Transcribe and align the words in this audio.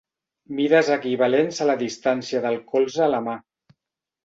Mides 0.59 0.89
equivalents 0.95 1.61
a 1.67 1.69
la 1.71 1.77
distància 1.83 2.43
del 2.49 2.59
colze 2.73 3.07
a 3.11 3.13
la 3.15 3.23
mà. 3.31 3.39